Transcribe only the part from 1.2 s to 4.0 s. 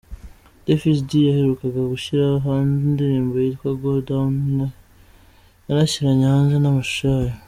yaherukaga gushyira hanze indirimbo yitwa ‘Go